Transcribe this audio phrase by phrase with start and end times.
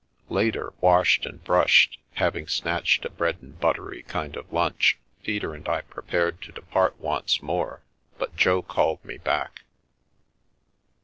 [0.29, 5.69] Later, washed and brushed, having snatched a bread and buttery kind of lunch, Peter and
[5.69, 7.81] I prepared to de part once more,
[8.17, 9.61] but Jo called me back.